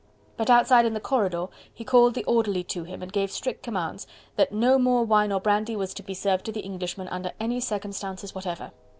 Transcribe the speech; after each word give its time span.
But 0.35 0.49
outside 0.49 0.87
in 0.87 0.95
the 0.95 0.99
corridor 0.99 1.45
he 1.71 1.83
called 1.83 2.15
the 2.15 2.23
orderly 2.23 2.63
to 2.63 2.85
him 2.85 3.03
and 3.03 3.13
gave 3.13 3.29
strict 3.31 3.61
commands 3.61 4.07
that 4.35 4.51
no 4.51 4.79
more 4.79 5.03
wine 5.05 5.31
or 5.31 5.39
brandy 5.39 5.75
was 5.75 5.93
to 5.93 6.01
be 6.01 6.15
served 6.15 6.45
to 6.45 6.51
the 6.51 6.61
Englishman 6.61 7.07
under 7.09 7.33
any 7.39 7.59
circumstances 7.59 8.33
whatever. 8.33 8.71